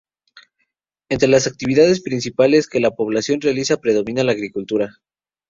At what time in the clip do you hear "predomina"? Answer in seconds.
3.79-4.23